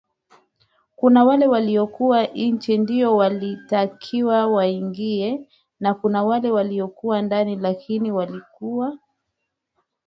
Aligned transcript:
kuna 0.95 1.23
wale 1.25 1.47
walikuwa 1.47 2.25
nje 2.27 2.77
ndiyo 2.77 3.15
walitakiwa 3.17 4.47
waingie 4.47 5.47
na 5.79 5.93
kuna 5.93 6.23
wale 6.23 6.51
waliokuwa 6.51 7.21
ndani 7.21 7.55
lakini 7.55 8.11
walikuwa 8.11 8.97